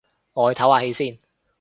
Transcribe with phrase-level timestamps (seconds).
[0.33, 1.19] 我去唞下氣先